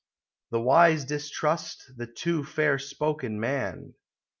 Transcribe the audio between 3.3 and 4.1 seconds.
man.